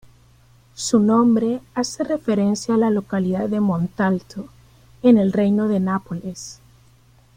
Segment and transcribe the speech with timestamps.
[0.73, 4.49] Su nombre hace referencia a la localidad de Montalto,
[5.03, 6.59] en el reino de Nápoles.